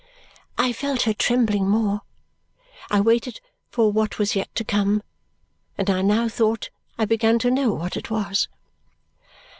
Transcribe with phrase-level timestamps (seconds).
[0.57, 2.01] I felt her trembling more.
[2.89, 5.03] I waited for what was yet to come,
[5.77, 8.47] and I now thought I began to know what it was.